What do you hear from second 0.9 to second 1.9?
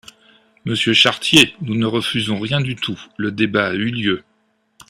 Chartier, nous ne